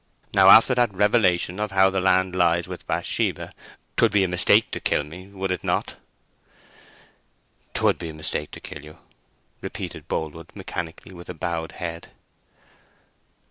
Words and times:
Now 0.33 0.49
after 0.49 0.73
that 0.73 0.91
revelation 0.95 1.59
of 1.59 1.69
how 1.69 1.91
the 1.91 2.01
land 2.01 2.35
lies 2.35 2.67
with 2.67 2.87
Bathsheba, 2.87 3.51
'twould 3.95 4.11
be 4.11 4.23
a 4.23 4.27
mistake 4.27 4.71
to 4.71 4.79
kill 4.79 5.03
me, 5.03 5.27
would 5.27 5.51
it 5.51 5.63
not?" 5.63 5.97
"'Twould 7.75 7.99
be 7.99 8.09
a 8.09 8.13
mistake 8.15 8.49
to 8.49 8.59
kill 8.59 8.83
you," 8.83 8.97
repeated 9.61 10.07
Boldwood, 10.07 10.55
mechanically, 10.55 11.13
with 11.13 11.29
a 11.29 11.35
bowed 11.35 11.73
head. 11.73 12.07